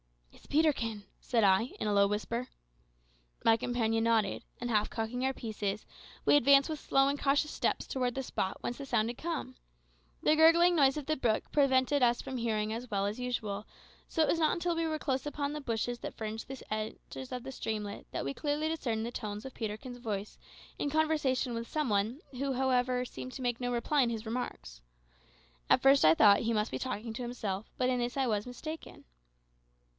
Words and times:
"It's 0.33 0.47
Peterkin," 0.47 1.03
said 1.19 1.43
I, 1.45 1.73
in 1.79 1.87
a 1.87 1.93
low 1.93 2.07
whisper. 2.07 2.47
My 3.45 3.55
companion 3.55 4.03
nodded, 4.03 4.43
and 4.59 4.71
half 4.71 4.89
cocking 4.89 5.23
our 5.23 5.31
pieces, 5.33 5.85
we 6.25 6.35
advanced 6.35 6.69
with 6.69 6.79
slow 6.79 7.07
and 7.07 7.19
cautious 7.21 7.51
steps 7.51 7.85
towards 7.85 8.15
the 8.15 8.23
spot 8.23 8.57
whence 8.61 8.79
the 8.79 8.85
sound 8.85 9.09
had 9.09 9.19
come. 9.19 9.55
The 10.23 10.35
gurgling 10.35 10.75
noise 10.75 10.97
of 10.97 11.05
the 11.05 11.15
brook 11.15 11.51
prevented 11.51 12.01
us 12.01 12.19
from 12.19 12.37
hearing 12.37 12.73
as 12.73 12.89
well 12.89 13.05
as 13.05 13.19
usual, 13.19 13.67
so 14.09 14.23
it 14.23 14.27
was 14.27 14.39
not 14.39 14.51
until 14.53 14.75
we 14.75 14.87
were 14.87 14.97
close 14.99 15.27
upon 15.27 15.53
the 15.53 15.61
bushes 15.61 15.99
that 15.99 16.15
fringed 16.15 16.47
the 16.47 16.61
banks 16.69 17.31
of 17.31 17.43
the 17.43 17.51
streamlet 17.51 18.07
that 18.11 18.25
we 18.25 18.33
clearly 18.33 18.67
discerned 18.67 19.05
the 19.05 19.11
tones 19.11 19.45
of 19.45 19.53
Peterkin's 19.53 19.99
voice 19.99 20.39
in 20.79 20.89
conversation 20.89 21.53
with 21.53 21.69
some 21.71 21.87
one, 21.89 22.21
who, 22.31 22.53
however, 22.53 23.05
seemed 23.05 23.33
to 23.33 23.43
make 23.43 23.61
no 23.61 23.71
reply 23.71 24.03
to 24.07 24.11
his 24.11 24.25
remarks. 24.25 24.81
At 25.69 25.83
first 25.83 26.03
I 26.03 26.15
thought 26.15 26.39
he 26.39 26.53
must 26.53 26.71
be 26.71 26.79
talking 26.79 27.13
to 27.13 27.21
himself, 27.21 27.69
but 27.77 27.87
in 27.89 27.99
this 27.99 28.17
I 28.17 28.25
was 28.25 28.47
mistaken. 28.47 29.05